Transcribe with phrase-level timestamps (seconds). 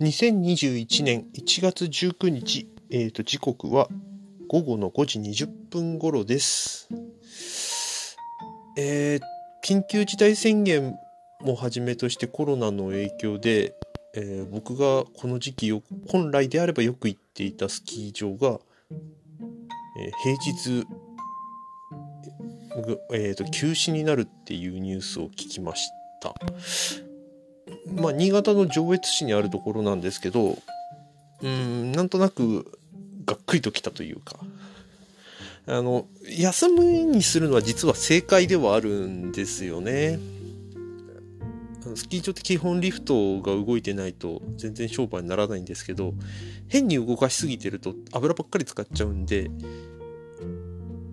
[0.00, 3.88] 2021年1月19日、えー、と時刻は
[4.46, 6.88] 午後の5時20分頃です。
[8.76, 9.20] えー
[9.64, 10.96] 緊急事態宣言
[11.40, 13.74] もはじめとしてコロナの影響で、
[14.14, 18.60] えー僕がこの時期よ本来であればよく行っていたスキー場が、
[19.98, 20.86] えー平日、
[23.14, 25.88] えーと休止になるっていうニュースを聞きまし
[26.20, 26.34] た。
[27.94, 30.58] まあ、新潟の上越市にあるところなんですけど、
[31.42, 32.78] うん、なんとなく
[33.24, 34.36] がっくりときたというか、
[35.66, 36.06] あの、
[36.38, 40.18] 休むにするのは実は正解ではあるんですよね。
[41.94, 46.14] スキー場って基本リフトが動いてないと全然商売にならないんですけど、
[46.68, 49.50] 変に動かしすぎてると油ばっかり使っちゃうんで、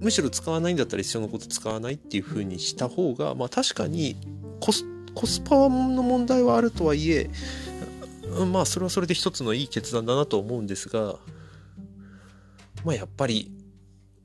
[0.00, 4.16] むしろ使わないんだったら一緒のこと使わないっていう風にした方が、まあ確かに
[4.60, 4.84] コス
[5.14, 7.30] コスパの問題はあるとはいえ、
[8.50, 11.16] まあそれはそれで一つのいい決断だなと思うんですが、
[12.84, 13.52] まあやっぱり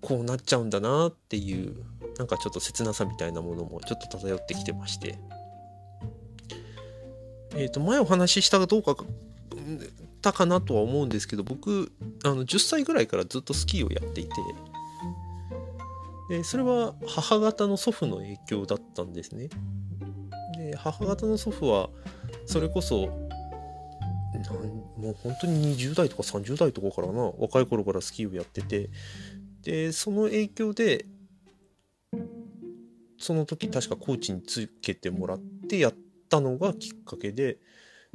[0.02, 1.76] こうなっちゃうんだなっていう、
[2.18, 5.20] なんかちょっと切なさみたいなものもちょっと漂ってきてまして。
[7.56, 8.96] えっ、と、前お話ししたかどうか
[10.22, 11.92] たかなとは思うんですけど、僕、
[12.24, 14.32] あの10歳ぐらいからずっとスキーをやっていて、
[16.30, 19.50] で、それは母方の祖父の影響だったんですね。
[20.68, 21.90] で、母方の祖父は、
[22.46, 23.08] それこそ、
[24.34, 24.54] なん
[24.98, 28.90] もう本当に20代とか30代とかからな、若い頃からスキーをやってて、
[29.64, 31.06] で、その影響で、
[33.18, 35.94] その時確かコーチにつけてもらってやっ
[36.30, 37.58] たのがきっかけで、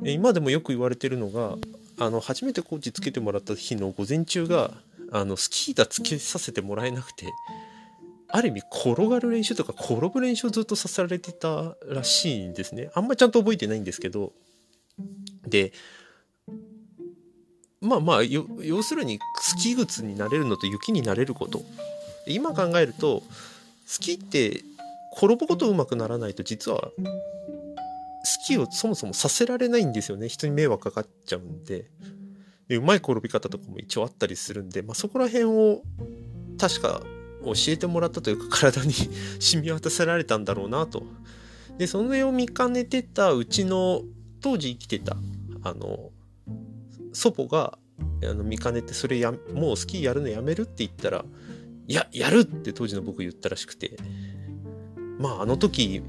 [0.05, 1.57] 今でもよく言われてるのが、
[1.99, 4.73] あの、初めてコーチつけてもらった日の午前中が、
[5.11, 7.27] あの、スキー板つけさせてもらえなくて、
[8.35, 12.91] ある意味転がる練習とか転ぶ練習をずっとさせられてたらしいんですね。
[12.95, 14.33] あんまちゃんと覚えてないんですけど。
[15.47, 15.73] で、
[17.83, 21.63] まあまあ、要するにスキー靴になれるのと雪になれること。
[22.27, 23.23] 今考えると、
[23.85, 24.63] スキーって
[25.15, 26.91] 転ぶことうまくならないと実は
[28.25, 30.29] スキーをそもそもさせられないんですよね。
[30.29, 31.91] 人に迷惑かかっちゃうんで。
[32.69, 35.83] でうまい転び方とかも一応あったりするんで、まあ、そこら辺を
[36.59, 37.03] 確か
[37.45, 38.93] 教えてもらったというか体に
[39.41, 41.05] 染み渡せられたんだろうなと。
[41.79, 44.03] で、それを見かねてたうちの
[44.41, 45.17] 当時生きてた
[45.63, 46.11] あの
[47.13, 47.79] 祖母が
[48.29, 51.25] あの見かねてそれやもうスキーやるのやめるって言ったら
[51.87, 53.97] いややるって当時の僕言ったらしくて
[55.19, 56.03] まああの時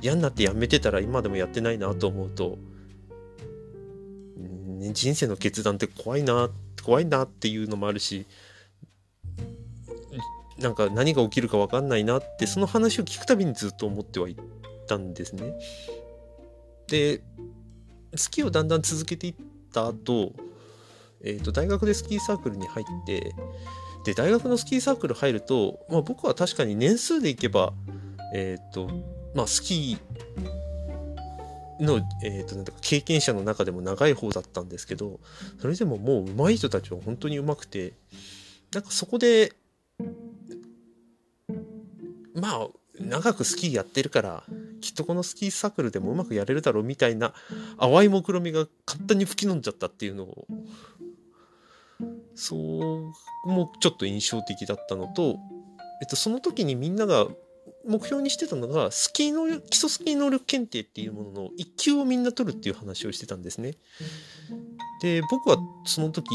[0.00, 2.58] 嫌になってやめてたら今でもやってないなと思うと、
[4.78, 6.50] ね人生の決断って怖いな
[6.82, 8.26] 怖いなっていうのもあるし
[10.62, 14.36] なんか何が起きるか分かんないなってその話を聞くたびにずっと思ってはい
[14.86, 15.54] たんですね。
[16.88, 17.22] で
[18.14, 19.34] スキーをだんだん続けていっ
[19.72, 20.32] た後、
[21.22, 23.34] えー、と大学でスキーサークルに入って
[24.04, 27.72] で大学のスキーサークル入ると、まあ、僕は確かに年数でいけば
[28.34, 28.88] えっ、と
[29.34, 35.20] まあスキーの、えー、となんか経験者の中でも長い方だったんですけど
[35.60, 37.94] それでももう上手い人たちは本当に上手くて
[38.72, 39.52] なんかそこで
[42.34, 42.68] まあ
[43.00, 44.44] 長くスキーやってるから
[44.80, 47.32] きっとこのスキーサークルでもうまくやれるだろうみたいな
[47.78, 50.46] 淡い目論みが勝手に吹き飲んじゃったっていうのを
[52.34, 55.36] そうもちょっと印象的だったのと、
[56.02, 57.26] えっと、その時にみんなが
[57.86, 63.74] 目標にしてたのがスキー能力基礎スキー能力検定っていうものの1級をみんな取るっていう話をしてたんですね。
[65.00, 66.28] で僕はその時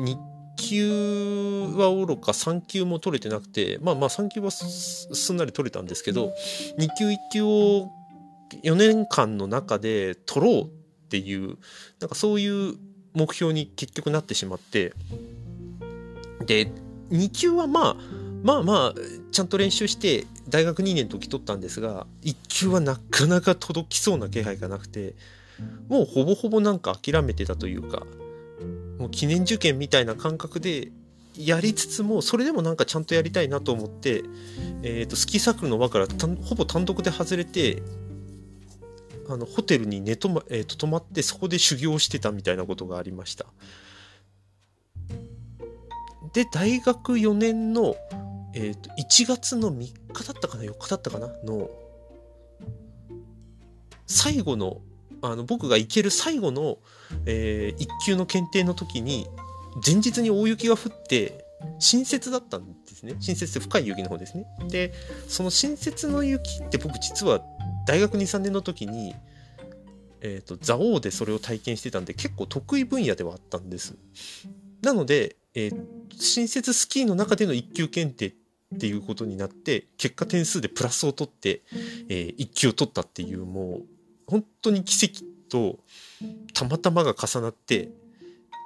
[0.00, 0.16] 2
[0.56, 6.32] 級はおろか3級も取れてなくてまあまあ3級はすんなり取れたんですけど
[6.78, 7.90] 2級1級を
[8.62, 10.68] 4年間の中で取ろうっ
[11.08, 11.58] ていう
[12.00, 12.74] なんかそういう
[13.14, 14.94] 目標に結局なってしまって
[16.46, 16.70] で
[17.10, 17.96] 2級はまあ
[18.42, 18.94] まあまあ
[19.30, 25.14] ちゃんと練習して大学2年の時取ったんですが1級はなかなか届きそうな気配がなくて
[25.88, 28.04] もうほぼほぼなんか諦めてたというか
[29.02, 30.92] もう記念受験みたいな感覚で
[31.36, 34.22] やりつつもそれでもなんかちゃんとやりたいなと思って、
[34.84, 36.06] えー、とスキーサークルの輪から
[36.44, 37.82] ほぼ単独で外れて
[39.28, 43.46] あのホテルに寝と、まえー、と泊まってそこで修行してたみたいなことがありました。
[46.32, 47.96] で大学4年の、
[48.54, 49.80] えー、と1月の3
[50.12, 51.68] 日だったかな4日だったかなの
[54.06, 54.80] 最後の
[55.22, 56.78] あの僕が行ける最後の、
[57.26, 59.28] え1級の検定の時に
[59.84, 61.44] 前日に大雪が降って
[61.78, 64.92] 新雪だったんですね新雪って深い雪の方ですねで
[65.28, 67.40] その新雪の雪って僕実は
[67.86, 69.14] 大学23年の時に
[70.22, 73.96] えっ、と、蔵王でそれを体験してたんで、結構得意分野ではあったんです。
[74.80, 75.86] なので、えー、
[76.16, 78.28] 新設スキーの中での一級検定
[78.74, 81.62] っていうことになって、結果点数でプラスを取って、
[82.08, 83.86] えー、一級を取ったっていう、もう、
[84.26, 85.78] 本当に奇跡と、
[86.54, 87.90] たまたまが重なって、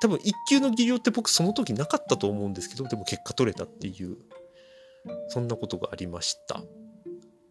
[0.01, 4.17] 多分一級の技量って僕その時なかったと思うんですけど、でも結果取れたっていう、
[5.29, 6.63] そんなことがありました。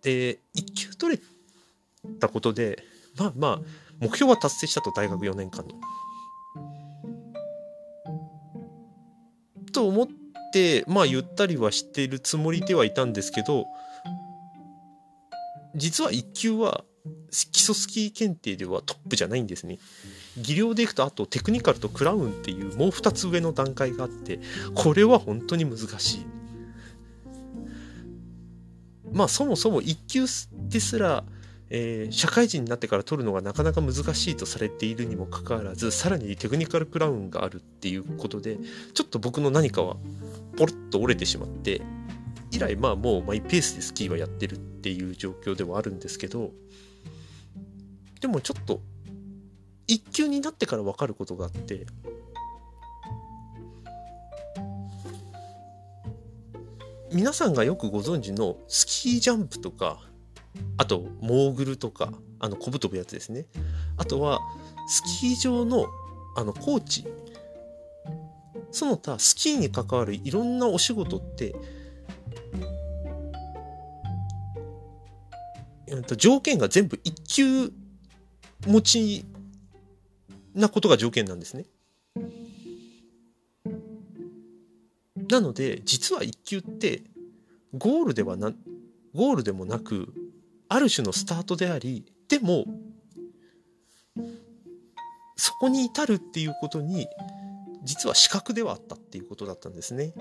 [0.02, 1.24] で、一級取れ
[2.20, 2.84] たことで、
[3.18, 3.62] まあまあ、
[4.00, 5.74] 目標は達成したと、大学4年間の。
[9.74, 10.08] と思っ
[10.54, 13.66] て、まあ言ったりはしてるつもりではいたんですけど、
[15.76, 16.86] 実は1級は
[17.52, 19.80] 基礎スキー検定ではトップじゃないんですね。
[20.38, 24.40] 技量でいくとあとテクニカルとクラウンっていうもう2つ上の段階があって
[24.74, 26.26] これは本当に難しい。
[29.12, 30.26] まあそもそも1級
[30.70, 31.24] ですら
[31.70, 38.58] えー、社会人になってから取るのがなかなか難しいとされているにもかかわらずさらにテクニカルクラウンがあるっていうことで
[38.94, 39.96] ちょっと僕の何かは
[40.58, 41.82] ポロッと折れてしまって
[42.52, 46.52] 以来まあもうマイペースでスキーはやってるっていう状況ではあるんですけど
[48.22, 48.82] でもちょっと
[49.88, 51.86] 一級になってから分かることがあって
[57.12, 60.02] 皆さんがよくご存知のスキージャンプとか
[60.78, 63.46] あとモーグルとかあの小ぶ飛ぶやつですね。
[63.98, 64.40] あとは
[64.88, 65.88] スキー場の
[66.36, 67.08] あのコーチ。
[68.72, 71.56] その他スキーに関わるいろんなお仕事って
[76.18, 77.72] 条件が全部一級
[78.66, 79.26] 持ち
[80.54, 81.66] なことが条件なんですね。
[85.30, 87.04] なので実は一級って
[87.74, 88.52] ゴールではな
[89.14, 90.14] ゴールでもなく
[90.70, 92.66] ある種のスタートでありでも
[95.36, 97.08] そこに至るっていうことに
[97.84, 100.14] 実は資格ではあったっていうことだったんですね。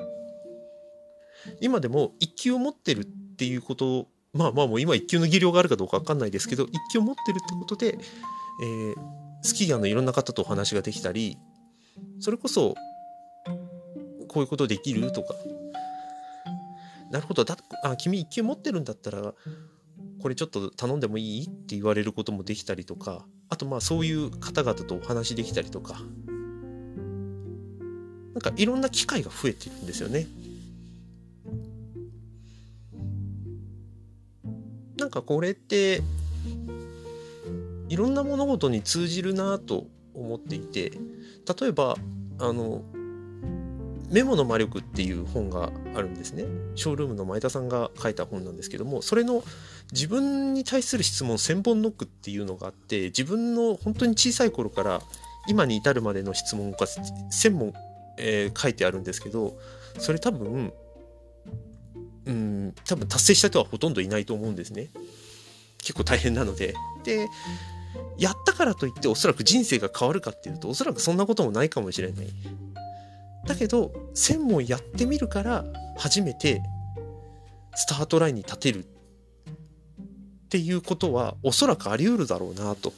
[1.60, 7.98] 今でも一級を持ってるっていうことまあまあもう今一級の技量があるかどうか分かんないですけど一級持ってるってことで、
[8.62, 8.94] えー、
[9.42, 11.38] スキーヤーのいろんな方とお話ができたり
[12.20, 12.74] それこそ
[14.28, 15.34] こういうことできるとか。
[17.10, 17.44] なるほど。
[17.44, 19.34] だあ君一級持ってるんだったら
[20.20, 26.00] これちょっと頼んでもいいって言われることもできたりとかあとまあそういう方々とお話できたりとか。
[28.34, 30.26] なんかいろんな機会が増えてるんですよね。
[35.14, 36.02] かこれって
[37.88, 40.92] いろんな物事に通じるなと思っていて
[41.60, 41.96] 例えば
[42.38, 42.82] あの
[44.10, 46.44] メモの魔力っていう本があるんですね。
[46.76, 49.42] ショールームの前田さんが書いた本なんですけども、それの
[49.92, 55.00] 自分に対する質問1000本ノックっていうのがあって、自分の本当に小さい頃から
[55.48, 57.72] 今に至るまでの質問が1000問、
[58.18, 59.58] えー、書いてあるんですけど、
[59.98, 60.72] それ多分、
[62.26, 64.90] うん、多分達成した人はほとんどいないと思うんですね。
[65.78, 66.74] 結構大変なので。
[67.04, 67.28] で、
[68.18, 72.26] やったからといっておそらく人生が変わるかっていうとおそらくそんなこともないかもしれない。
[73.46, 75.64] だけど1000問やってみるから
[75.98, 76.62] 初めて
[77.74, 78.86] スタートラインに立てるっ
[80.48, 82.92] ていうことはおそらくあり得るだろうなと。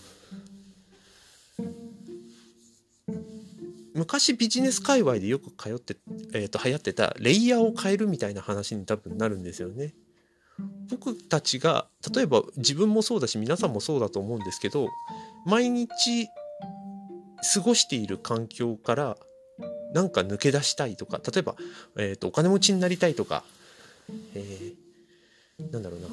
[3.96, 5.96] 昔ビジネス界隈でよく通って、
[6.34, 9.94] えー、と流行ってたレイヤーを変えるみたいな話に多分なるんですよね。
[10.90, 14.88] 僕たちが例えば自分もそうだし皆さんもそうだと思うんですけど
[15.44, 16.28] 毎日
[17.54, 19.16] 過ごしている環境から
[19.92, 21.56] なんか抜け出したいとか例えば、
[21.96, 23.44] えーと、お金持ちになりたいとか、
[24.34, 26.08] えー、なんだろうな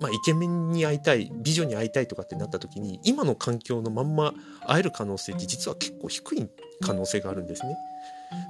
[0.00, 4.32] まあ、イケメンに会いたい美女に会いたいとかってなった時に今の環境のまんま
[4.66, 6.48] 会える可能性って実は結構低い
[6.80, 7.76] 可能性があるんですね。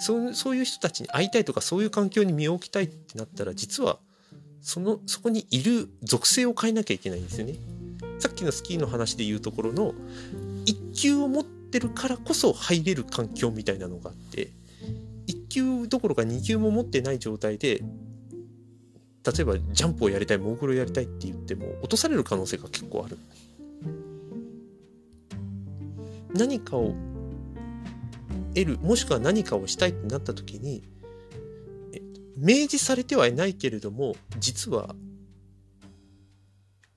[0.01, 3.99] そうそういう人たちに会いたいとかそういう環境に身を置きたいってなったら実は
[4.61, 7.55] そのそこにいる属性を変えなきゃいけないんですよね。
[8.19, 9.95] さっきのスキーの話でいうところの
[10.67, 14.49] 1級を持ってってるからこそ入れる環境みたいなのがあって
[15.29, 17.83] 1級どころか2級も持ってない状態で
[19.25, 23.19] 例えばジャンプをやりたいモーグルをやりたいって言っても落とされる可能性が結構ある
[26.35, 26.95] 何かを
[28.55, 30.83] 得るもしくは何かをしたいってなった時に
[32.37, 34.95] 明示されてはいないけれども実は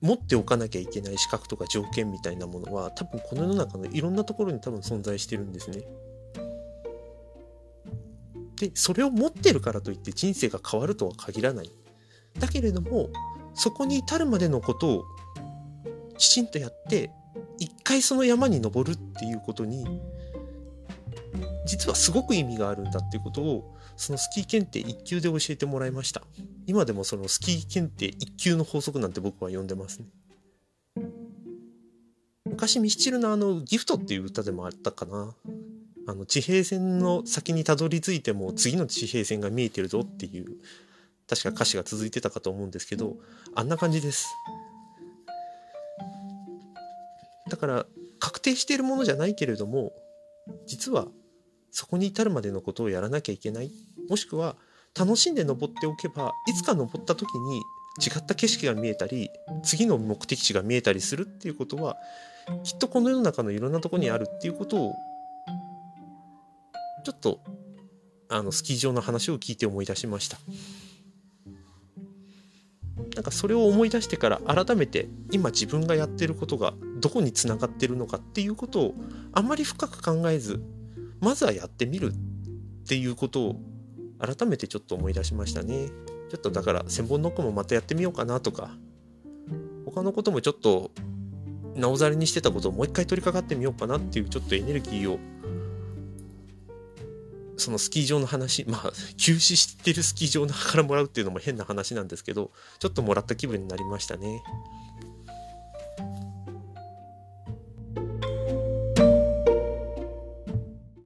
[0.00, 5.82] 持っておかなきゃいけない資格とか条件みたいなものは多分この世の中のいろんなところに多分存在してるんですね。
[8.56, 11.70] でそれを持ってるからといって人生が変わるとは限らない。
[12.38, 13.08] だけれども
[13.54, 15.04] そこに至るまでのことを
[16.18, 17.10] きちんとやって
[17.58, 20.00] 一回その山に登るっていうことに
[21.64, 26.22] 実はすごく意味があるんだっていうことをそのスキー検定1級で教えてもらいました。
[26.66, 30.06] 今でもそのスキー検定1級の法則なんて僕は呼んでますね。
[32.44, 35.34] 昔ミスチルのあのギフトっていう歌でもあったかな。
[36.06, 40.56] あの地平線の先にたどり着いても次の地平線が見えてるぞっていう
[41.28, 43.16] 確か歌詞が続いてたかと思うんですけど
[43.54, 44.28] あんな感じです。
[47.48, 47.86] だから
[48.18, 49.92] 確定しているものじゃないけれども
[50.66, 51.06] 実は
[51.70, 53.70] そこに至るまでのことをやらなきゃいけない。
[54.08, 54.56] もしくは
[54.98, 57.62] 楽しんで登っておけばいつか登った時に
[58.00, 59.30] 違った景色が見えたり
[59.62, 61.96] 次の目的地が見えたりするっていうことは
[62.64, 64.94] きっとこの世の中のいろんなとこにあるっていうことを
[67.04, 67.40] ちょっと
[68.28, 70.38] あのスキー場の話を聞いて思い出しました
[73.14, 78.94] なんかそれを思い出してから改めて今自分がやってることがどこにつながってるのかっていうことを
[79.32, 80.62] あまり深く考えず
[81.20, 83.60] まずはやってみるっていうことを
[84.18, 85.88] 改めてちょっと思い出しましたね。
[86.30, 88.70] ちょっとだから千本ノックもまたやってみようかなとか
[89.84, 90.90] 他のこともちょっと
[91.74, 95.18] なおざりにしてたことをもう一回取り掛かってみようかなっていうちょっとエネルギーを
[97.56, 104.42] そのスキー場の話まあ休止してるスキー場からもらうっていうのも変な話なんですけどちょっともらった気分になりましたね。